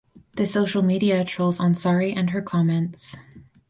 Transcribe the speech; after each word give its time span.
The 0.33 0.47
social 0.47 0.81
media 0.81 1.23
trolls 1.23 1.59
Ansari 1.59 2.11
and 2.17 2.31
her 2.31 2.41
comments. 2.41 3.15